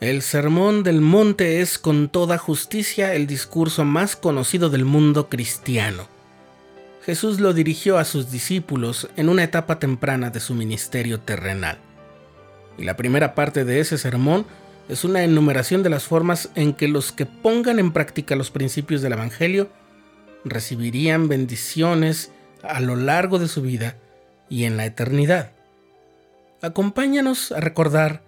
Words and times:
El 0.00 0.22
Sermón 0.22 0.84
del 0.84 1.00
Monte 1.00 1.60
es 1.60 1.76
con 1.76 2.08
toda 2.08 2.38
justicia 2.38 3.14
el 3.14 3.26
discurso 3.26 3.84
más 3.84 4.14
conocido 4.14 4.70
del 4.70 4.84
mundo 4.84 5.28
cristiano. 5.28 6.06
Jesús 7.04 7.40
lo 7.40 7.52
dirigió 7.52 7.98
a 7.98 8.04
sus 8.04 8.30
discípulos 8.30 9.08
en 9.16 9.28
una 9.28 9.42
etapa 9.42 9.80
temprana 9.80 10.30
de 10.30 10.38
su 10.38 10.54
ministerio 10.54 11.18
terrenal. 11.18 11.78
Y 12.78 12.84
la 12.84 12.96
primera 12.96 13.34
parte 13.34 13.64
de 13.64 13.80
ese 13.80 13.98
sermón 13.98 14.46
es 14.88 15.02
una 15.02 15.24
enumeración 15.24 15.82
de 15.82 15.90
las 15.90 16.04
formas 16.04 16.50
en 16.54 16.74
que 16.74 16.86
los 16.86 17.10
que 17.10 17.26
pongan 17.26 17.80
en 17.80 17.90
práctica 17.90 18.36
los 18.36 18.52
principios 18.52 19.02
del 19.02 19.14
Evangelio 19.14 19.68
recibirían 20.44 21.26
bendiciones 21.26 22.30
a 22.62 22.78
lo 22.78 22.94
largo 22.94 23.40
de 23.40 23.48
su 23.48 23.62
vida 23.62 23.96
y 24.48 24.62
en 24.62 24.76
la 24.76 24.86
eternidad. 24.86 25.50
Acompáñanos 26.62 27.50
a 27.50 27.58
recordar 27.58 28.27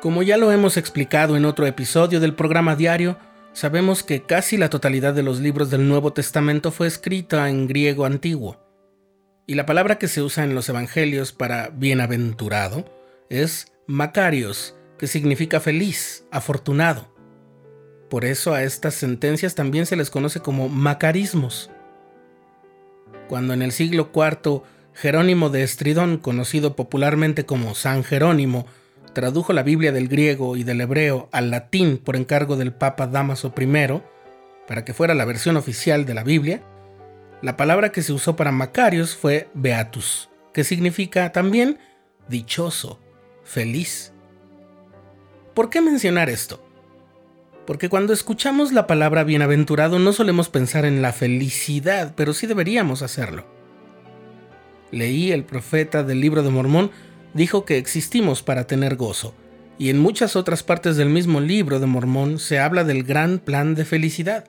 Como 0.00 0.22
ya 0.22 0.36
lo 0.36 0.52
hemos 0.52 0.76
explicado 0.76 1.36
en 1.36 1.44
otro 1.44 1.66
episodio 1.66 2.20
del 2.20 2.34
programa 2.34 2.76
diario, 2.76 3.18
sabemos 3.52 4.04
que 4.04 4.22
casi 4.22 4.56
la 4.56 4.70
totalidad 4.70 5.12
de 5.12 5.24
los 5.24 5.40
libros 5.40 5.70
del 5.70 5.88
Nuevo 5.88 6.12
Testamento 6.12 6.70
fue 6.70 6.86
escrita 6.86 7.48
en 7.48 7.66
griego 7.66 8.04
antiguo. 8.04 8.58
Y 9.48 9.54
la 9.54 9.66
palabra 9.66 9.98
que 9.98 10.06
se 10.06 10.22
usa 10.22 10.44
en 10.44 10.54
los 10.54 10.68
evangelios 10.68 11.32
para 11.32 11.70
bienaventurado 11.70 12.84
es 13.28 13.72
Macarios, 13.88 14.76
que 14.98 15.08
significa 15.08 15.58
feliz, 15.58 16.24
afortunado. 16.30 17.12
Por 18.08 18.24
eso 18.24 18.54
a 18.54 18.62
estas 18.62 18.94
sentencias 18.94 19.56
también 19.56 19.84
se 19.84 19.96
les 19.96 20.10
conoce 20.10 20.38
como 20.38 20.68
macarismos. 20.68 21.72
Cuando 23.28 23.52
en 23.52 23.62
el 23.62 23.72
siglo 23.72 24.10
IV 24.14 24.62
Jerónimo 24.94 25.50
de 25.50 25.64
Estridón, 25.64 26.18
conocido 26.18 26.76
popularmente 26.76 27.46
como 27.46 27.74
San 27.74 28.04
Jerónimo, 28.04 28.66
tradujo 29.18 29.52
la 29.52 29.64
Biblia 29.64 29.90
del 29.90 30.06
griego 30.06 30.56
y 30.56 30.62
del 30.62 30.80
hebreo 30.80 31.28
al 31.32 31.50
latín 31.50 31.98
por 31.98 32.14
encargo 32.14 32.54
del 32.54 32.72
Papa 32.72 33.08
Damaso 33.08 33.52
I, 33.58 34.00
para 34.68 34.84
que 34.84 34.94
fuera 34.94 35.12
la 35.12 35.24
versión 35.24 35.56
oficial 35.56 36.06
de 36.06 36.14
la 36.14 36.22
Biblia, 36.22 36.62
la 37.42 37.56
palabra 37.56 37.90
que 37.90 38.02
se 38.02 38.12
usó 38.12 38.36
para 38.36 38.52
Macarios 38.52 39.16
fue 39.16 39.48
beatus, 39.54 40.30
que 40.54 40.62
significa 40.62 41.32
también 41.32 41.80
dichoso, 42.28 43.00
feliz. 43.42 44.12
¿Por 45.52 45.68
qué 45.68 45.80
mencionar 45.80 46.30
esto? 46.30 46.64
Porque 47.66 47.88
cuando 47.88 48.12
escuchamos 48.12 48.70
la 48.70 48.86
palabra 48.86 49.24
bienaventurado 49.24 49.98
no 49.98 50.12
solemos 50.12 50.48
pensar 50.48 50.84
en 50.84 51.02
la 51.02 51.12
felicidad, 51.12 52.12
pero 52.14 52.34
sí 52.34 52.46
deberíamos 52.46 53.02
hacerlo. 53.02 53.46
Leí 54.92 55.32
el 55.32 55.42
profeta 55.42 56.04
del 56.04 56.20
libro 56.20 56.44
de 56.44 56.50
Mormón 56.50 56.92
dijo 57.34 57.64
que 57.64 57.78
existimos 57.78 58.42
para 58.42 58.66
tener 58.66 58.96
gozo, 58.96 59.34
y 59.78 59.90
en 59.90 59.98
muchas 59.98 60.36
otras 60.36 60.62
partes 60.62 60.96
del 60.96 61.08
mismo 61.08 61.40
libro 61.40 61.80
de 61.80 61.86
Mormón 61.86 62.38
se 62.38 62.58
habla 62.58 62.84
del 62.84 63.04
gran 63.04 63.38
plan 63.38 63.74
de 63.74 63.84
felicidad. 63.84 64.44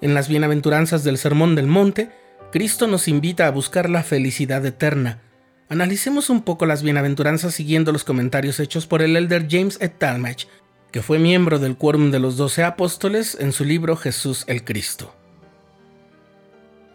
En 0.00 0.14
las 0.14 0.28
bienaventuranzas 0.28 1.04
del 1.04 1.18
Sermón 1.18 1.54
del 1.54 1.66
Monte, 1.66 2.10
Cristo 2.52 2.86
nos 2.86 3.06
invita 3.06 3.46
a 3.46 3.50
buscar 3.50 3.90
la 3.90 4.02
felicidad 4.02 4.64
eterna. 4.64 5.20
Analicemos 5.68 6.30
un 6.30 6.42
poco 6.42 6.66
las 6.66 6.82
bienaventuranzas 6.82 7.54
siguiendo 7.54 7.92
los 7.92 8.02
comentarios 8.02 8.58
hechos 8.60 8.86
por 8.86 9.02
el 9.02 9.16
elder 9.16 9.46
James 9.48 9.78
E. 9.80 9.88
Talmage, 9.88 10.46
que 10.90 11.02
fue 11.02 11.18
miembro 11.18 11.58
del 11.58 11.76
Quórum 11.76 12.10
de 12.10 12.18
los 12.18 12.36
Doce 12.36 12.64
Apóstoles 12.64 13.36
en 13.38 13.52
su 13.52 13.64
libro 13.64 13.96
Jesús 13.96 14.44
el 14.48 14.64
Cristo. 14.64 15.14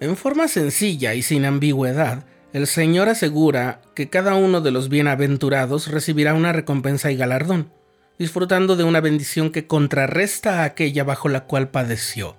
En 0.00 0.16
forma 0.16 0.48
sencilla 0.48 1.14
y 1.14 1.22
sin 1.22 1.44
ambigüedad, 1.44 2.24
el 2.54 2.68
Señor 2.68 3.08
asegura 3.08 3.80
que 3.96 4.08
cada 4.08 4.36
uno 4.36 4.60
de 4.60 4.70
los 4.70 4.88
bienaventurados 4.88 5.88
recibirá 5.88 6.34
una 6.34 6.52
recompensa 6.52 7.10
y 7.10 7.16
galardón, 7.16 7.72
disfrutando 8.16 8.76
de 8.76 8.84
una 8.84 9.00
bendición 9.00 9.50
que 9.50 9.66
contrarresta 9.66 10.60
a 10.60 10.64
aquella 10.64 11.02
bajo 11.02 11.28
la 11.28 11.46
cual 11.46 11.70
padeció. 11.70 12.36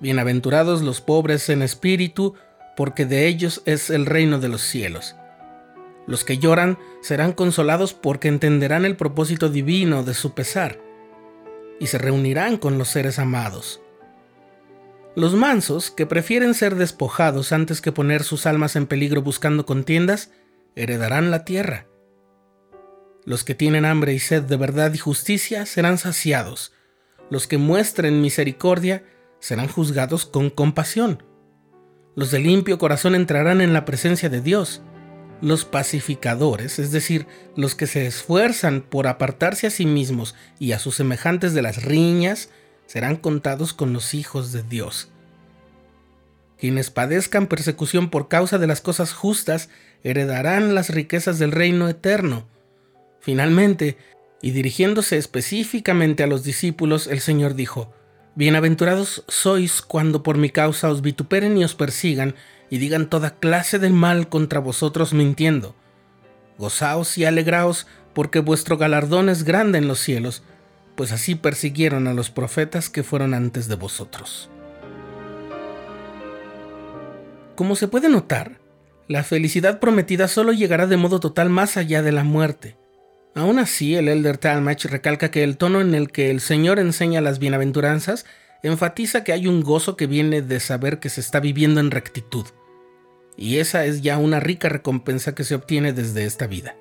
Bienaventurados 0.00 0.82
los 0.82 1.00
pobres 1.00 1.48
en 1.48 1.62
espíritu, 1.62 2.34
porque 2.76 3.06
de 3.06 3.26
ellos 3.26 3.62
es 3.64 3.88
el 3.88 4.04
reino 4.04 4.38
de 4.38 4.48
los 4.48 4.60
cielos. 4.60 5.16
Los 6.06 6.24
que 6.24 6.36
lloran 6.36 6.78
serán 7.00 7.32
consolados 7.32 7.94
porque 7.94 8.28
entenderán 8.28 8.84
el 8.84 8.96
propósito 8.96 9.48
divino 9.48 10.02
de 10.02 10.12
su 10.12 10.34
pesar, 10.34 10.78
y 11.80 11.86
se 11.86 11.96
reunirán 11.96 12.58
con 12.58 12.76
los 12.76 12.88
seres 12.88 13.18
amados. 13.18 13.80
Los 15.18 15.34
mansos, 15.34 15.90
que 15.90 16.06
prefieren 16.06 16.54
ser 16.54 16.76
despojados 16.76 17.50
antes 17.50 17.80
que 17.80 17.90
poner 17.90 18.22
sus 18.22 18.46
almas 18.46 18.76
en 18.76 18.86
peligro 18.86 19.20
buscando 19.20 19.66
contiendas, 19.66 20.30
heredarán 20.76 21.32
la 21.32 21.44
tierra. 21.44 21.88
Los 23.24 23.42
que 23.42 23.56
tienen 23.56 23.84
hambre 23.84 24.14
y 24.14 24.20
sed 24.20 24.44
de 24.44 24.56
verdad 24.56 24.94
y 24.94 24.98
justicia 24.98 25.66
serán 25.66 25.98
saciados. 25.98 26.72
Los 27.30 27.48
que 27.48 27.58
muestren 27.58 28.20
misericordia 28.20 29.02
serán 29.40 29.66
juzgados 29.66 30.24
con 30.24 30.50
compasión. 30.50 31.24
Los 32.14 32.30
de 32.30 32.38
limpio 32.38 32.78
corazón 32.78 33.16
entrarán 33.16 33.60
en 33.60 33.72
la 33.72 33.84
presencia 33.84 34.28
de 34.28 34.40
Dios. 34.40 34.82
Los 35.40 35.64
pacificadores, 35.64 36.78
es 36.78 36.92
decir, 36.92 37.26
los 37.56 37.74
que 37.74 37.88
se 37.88 38.06
esfuerzan 38.06 38.82
por 38.82 39.08
apartarse 39.08 39.66
a 39.66 39.70
sí 39.70 39.84
mismos 39.84 40.36
y 40.60 40.70
a 40.70 40.78
sus 40.78 40.94
semejantes 40.94 41.54
de 41.54 41.62
las 41.62 41.82
riñas, 41.82 42.50
serán 42.88 43.16
contados 43.16 43.74
con 43.74 43.92
los 43.92 44.14
hijos 44.14 44.50
de 44.50 44.64
Dios. 44.64 45.10
Quienes 46.58 46.90
padezcan 46.90 47.46
persecución 47.46 48.10
por 48.10 48.28
causa 48.28 48.58
de 48.58 48.66
las 48.66 48.80
cosas 48.80 49.12
justas 49.12 49.68
heredarán 50.02 50.74
las 50.74 50.90
riquezas 50.90 51.38
del 51.38 51.52
reino 51.52 51.88
eterno. 51.88 52.48
Finalmente, 53.20 53.98
y 54.40 54.52
dirigiéndose 54.52 55.18
específicamente 55.18 56.22
a 56.22 56.26
los 56.26 56.42
discípulos, 56.42 57.06
el 57.06 57.20
Señor 57.20 57.54
dijo, 57.54 57.92
Bienaventurados 58.34 59.24
sois 59.28 59.82
cuando 59.82 60.22
por 60.22 60.38
mi 60.38 60.48
causa 60.48 60.88
os 60.88 61.02
vituperen 61.02 61.58
y 61.58 61.64
os 61.64 61.74
persigan 61.74 62.36
y 62.70 62.78
digan 62.78 63.10
toda 63.10 63.38
clase 63.38 63.78
de 63.78 63.90
mal 63.90 64.28
contra 64.28 64.60
vosotros 64.60 65.12
mintiendo. 65.12 65.76
Gozaos 66.56 67.18
y 67.18 67.24
alegraos, 67.24 67.86
porque 68.14 68.40
vuestro 68.40 68.78
galardón 68.78 69.28
es 69.28 69.44
grande 69.44 69.78
en 69.78 69.88
los 69.88 69.98
cielos, 69.98 70.42
pues 70.98 71.12
así 71.12 71.36
persiguieron 71.36 72.08
a 72.08 72.12
los 72.12 72.28
profetas 72.28 72.90
que 72.90 73.04
fueron 73.04 73.32
antes 73.32 73.68
de 73.68 73.76
vosotros. 73.76 74.50
Como 77.54 77.76
se 77.76 77.86
puede 77.86 78.08
notar, 78.08 78.58
la 79.06 79.22
felicidad 79.22 79.78
prometida 79.78 80.26
solo 80.26 80.52
llegará 80.52 80.88
de 80.88 80.96
modo 80.96 81.20
total 81.20 81.50
más 81.50 81.76
allá 81.76 82.02
de 82.02 82.10
la 82.10 82.24
muerte. 82.24 82.76
Aún 83.36 83.60
así, 83.60 83.94
el 83.94 84.08
Elder 84.08 84.38
Talmage 84.38 84.88
recalca 84.88 85.30
que 85.30 85.44
el 85.44 85.56
tono 85.56 85.80
en 85.80 85.94
el 85.94 86.10
que 86.10 86.32
el 86.32 86.40
Señor 86.40 86.80
enseña 86.80 87.20
las 87.20 87.38
bienaventuranzas 87.38 88.26
enfatiza 88.64 89.22
que 89.22 89.32
hay 89.32 89.46
un 89.46 89.62
gozo 89.62 89.96
que 89.96 90.08
viene 90.08 90.42
de 90.42 90.58
saber 90.58 90.98
que 90.98 91.10
se 91.10 91.20
está 91.20 91.38
viviendo 91.38 91.78
en 91.78 91.92
rectitud. 91.92 92.46
Y 93.36 93.58
esa 93.58 93.84
es 93.84 94.02
ya 94.02 94.18
una 94.18 94.40
rica 94.40 94.68
recompensa 94.68 95.36
que 95.36 95.44
se 95.44 95.54
obtiene 95.54 95.92
desde 95.92 96.24
esta 96.24 96.48
vida. 96.48 96.74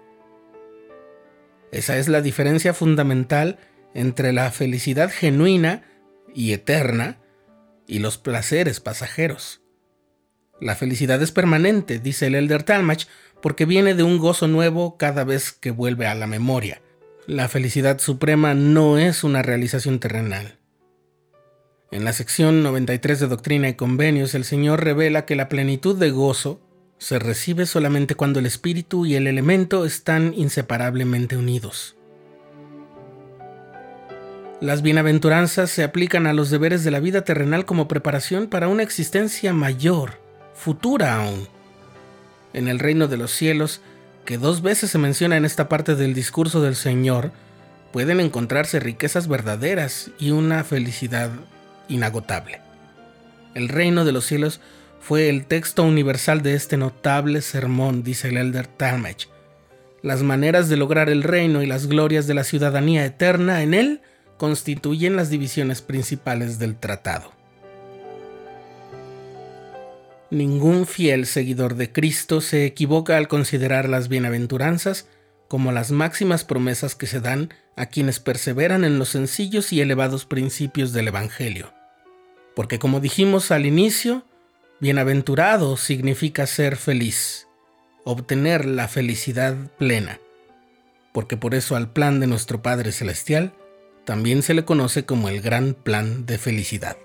Esa 1.71 1.97
es 1.97 2.07
la 2.07 2.23
diferencia 2.23 2.73
fundamental 2.73 3.59
entre 3.97 4.31
la 4.31 4.51
felicidad 4.51 5.09
genuina 5.11 5.81
y 6.33 6.53
eterna 6.53 7.17
y 7.88 7.97
los 7.97 8.19
placeres 8.19 8.79
pasajeros. 8.79 9.61
La 10.61 10.75
felicidad 10.75 11.19
es 11.23 11.31
permanente, 11.31 11.97
dice 11.97 12.27
el 12.27 12.35
Elder 12.35 12.61
Talmage, 12.61 13.07
porque 13.41 13.65
viene 13.65 13.95
de 13.95 14.03
un 14.03 14.19
gozo 14.19 14.47
nuevo 14.47 14.97
cada 14.97 15.23
vez 15.23 15.51
que 15.51 15.71
vuelve 15.71 16.05
a 16.05 16.13
la 16.13 16.27
memoria. 16.27 16.79
La 17.25 17.47
felicidad 17.47 17.97
suprema 17.97 18.53
no 18.53 18.99
es 18.99 19.23
una 19.23 19.41
realización 19.41 19.99
terrenal. 19.99 20.59
En 21.89 22.05
la 22.05 22.13
sección 22.13 22.61
93 22.61 23.19
de 23.19 23.27
Doctrina 23.27 23.67
y 23.67 23.73
Convenios, 23.73 24.35
el 24.35 24.44
Señor 24.44 24.83
revela 24.83 25.25
que 25.25 25.35
la 25.35 25.49
plenitud 25.49 25.97
de 25.97 26.11
gozo 26.11 26.61
se 26.99 27.17
recibe 27.17 27.65
solamente 27.65 28.13
cuando 28.13 28.39
el 28.39 28.45
espíritu 28.45 29.07
y 29.07 29.15
el 29.15 29.25
elemento 29.25 29.85
están 29.85 30.35
inseparablemente 30.35 31.35
unidos. 31.35 31.96
Las 34.59 34.81
bienaventuranzas 34.81 35.69
se 35.69 35.83
aplican 35.83 36.25
a 36.25 36.33
los 36.33 36.50
deberes 36.50 36.83
de 36.83 36.89
la 36.89 37.00
vida 37.00 37.21
terrenal 37.21 37.65
como 37.65 37.88
preparación 37.88 38.48
para 38.48 38.68
una 38.68 38.81
existencia 38.81 39.54
mayor, 39.54 40.19
futura 40.56 41.15
aún. 41.15 41.48
En 42.54 42.68
el 42.68 42.80
reino 42.80 43.07
de 43.07 43.18
los 43.18 43.30
cielos, 43.30 43.81
que 44.25 44.39
dos 44.39 44.63
veces 44.63 44.89
se 44.89 44.98
menciona 44.98 45.38
en 45.38 45.45
esta 45.45 45.69
parte 45.69 45.94
del 45.94 46.15
discurso 46.15 46.59
del 46.59 46.75
Señor, 46.75 47.31
pueden 47.94 48.19
encontrarse 48.19 48.80
riquezas 48.80 49.27
verdaderas 49.27 50.09
y 50.18 50.31
una 50.31 50.63
felicidad 50.63 51.30
inagotable. 51.88 52.59
El 53.54 53.69
reino 53.69 54.06
de 54.06 54.12
los 54.12 54.25
cielos 54.25 54.59
fue 55.00 55.30
el 55.30 55.45
texto 55.45 55.83
universal 55.83 56.42
de 56.42 56.56
este 56.56 56.77
notable 56.77 57.42
sermón, 57.42 58.01
dice 58.01 58.30
el 58.30 58.38
elder 58.38 58.65
Talmage. 58.65 59.27
Las 60.01 60.24
maneras 60.24 60.68
de 60.68 60.77
lograr 60.77 61.12
el 61.12 61.21
reino 61.21 61.62
y 61.62 61.68
las 61.68 61.86
glorias 61.86 62.25
de 62.25 62.33
la 62.33 62.44
ciudadanía 62.44 63.06
eterna 63.06 63.62
en 63.62 63.75
él 63.75 64.01
constituyen 64.37 65.15
las 65.15 65.29
divisiones 65.29 65.81
principales 65.81 66.59
del 66.59 66.75
tratado. 66.75 67.33
Ningún 70.29 70.85
fiel 70.85 71.25
seguidor 71.25 71.75
de 71.75 71.91
Cristo 71.91 72.41
se 72.41 72.65
equivoca 72.65 73.17
al 73.17 73.27
considerar 73.27 73.87
las 73.87 74.09
bienaventuranzas 74.09 75.07
como 75.47 75.71
las 75.71 75.91
máximas 75.91 76.43
promesas 76.43 76.95
que 76.95 77.07
se 77.07 77.21
dan 77.21 77.53
a 77.77 77.85
quienes 77.85 78.19
perseveran 78.19 78.83
en 78.83 78.99
los 78.99 79.09
sencillos 79.09 79.71
y 79.71 79.79
elevados 79.79 80.25
principios 80.25 80.91
del 80.91 81.07
Evangelio. 81.07 81.73
Porque 82.55 82.79
como 82.79 82.99
dijimos 82.99 83.51
al 83.51 83.65
inicio, 83.65 84.25
bienaventurado 84.81 85.77
significa 85.77 86.45
ser 86.45 86.75
feliz, 86.75 87.47
obtener 88.03 88.65
la 88.65 88.89
felicidad 88.89 89.55
plena, 89.77 90.19
porque 91.13 91.37
por 91.37 91.55
eso 91.55 91.75
al 91.75 91.91
plan 91.93 92.19
de 92.19 92.27
nuestro 92.27 92.61
Padre 92.61 92.91
Celestial 92.91 93.53
también 94.07 94.42
se 94.42 94.54
le 94.54 94.63
conoce 94.63 95.04
como 95.04 95.27
el 95.27 95.42
gran 95.42 95.74
plan 95.74 96.25
de 96.25 96.38
felicidad. 96.38 96.95